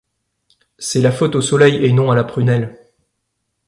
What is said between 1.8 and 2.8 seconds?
et non à la prunelle.